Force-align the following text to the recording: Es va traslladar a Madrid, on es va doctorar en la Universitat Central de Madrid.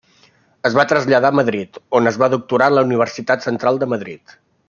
Es 0.69 0.77
va 0.77 0.85
traslladar 0.91 1.29
a 1.33 1.39
Madrid, 1.39 1.77
on 2.01 2.11
es 2.13 2.17
va 2.23 2.31
doctorar 2.35 2.71
en 2.73 2.77
la 2.79 2.85
Universitat 2.89 3.47
Central 3.49 3.81
de 3.85 3.91
Madrid. 3.95 4.35